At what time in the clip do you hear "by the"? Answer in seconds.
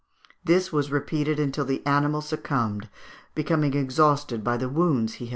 4.43-4.67